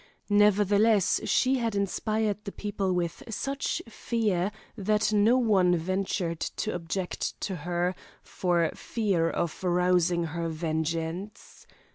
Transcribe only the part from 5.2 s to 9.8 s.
one ventured to object to her for fear of